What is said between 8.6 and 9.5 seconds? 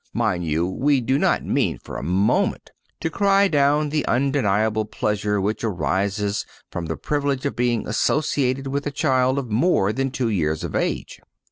with a child